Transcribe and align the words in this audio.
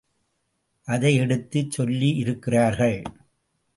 அதை 0.87 1.15
எடுத்துச் 1.15 1.81
சொல்லியிருக்கிறார்கள். 1.81 3.03